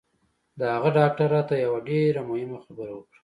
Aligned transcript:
د 0.59 0.61
هغه 0.73 0.89
ډاکتر 0.97 1.27
راته 1.35 1.53
یوه 1.65 1.79
ډېره 1.89 2.21
مهمه 2.29 2.57
خبره 2.65 2.91
وکړه 2.93 3.17